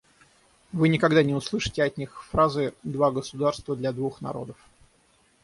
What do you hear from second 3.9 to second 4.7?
двух народов».